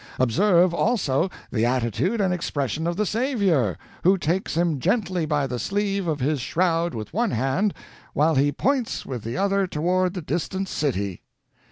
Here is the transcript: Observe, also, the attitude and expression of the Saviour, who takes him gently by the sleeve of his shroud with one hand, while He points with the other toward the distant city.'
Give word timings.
Observe, 0.17 0.73
also, 0.73 1.29
the 1.51 1.63
attitude 1.63 2.19
and 2.19 2.33
expression 2.33 2.87
of 2.87 2.95
the 2.97 3.05
Saviour, 3.05 3.77
who 4.03 4.17
takes 4.17 4.55
him 4.55 4.79
gently 4.79 5.27
by 5.27 5.45
the 5.45 5.59
sleeve 5.59 6.07
of 6.07 6.19
his 6.21 6.41
shroud 6.41 6.95
with 6.95 7.13
one 7.13 7.29
hand, 7.29 7.71
while 8.15 8.33
He 8.33 8.51
points 8.51 9.05
with 9.05 9.23
the 9.23 9.37
other 9.37 9.67
toward 9.67 10.15
the 10.15 10.21
distant 10.23 10.67
city.' 10.67 11.21